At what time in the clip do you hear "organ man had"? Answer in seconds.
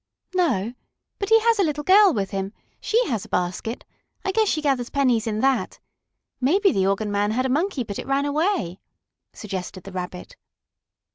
6.87-7.45